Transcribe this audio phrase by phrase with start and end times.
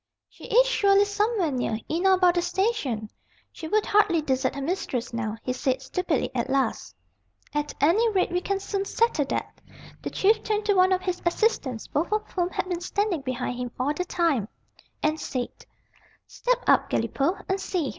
[0.27, 3.07] "She is surely somewhere near, in or about the station.
[3.51, 6.95] She would hardly desert her mistress now," he said, stupidly, at last.
[7.53, 9.61] "At any rate we can soon settle that."
[10.01, 13.59] The Chief turned to one of his assistants, both of whom had been standing behind
[13.59, 14.47] him all the time,
[15.03, 15.67] and said:
[16.25, 17.89] "Step out, Galipaud, and see.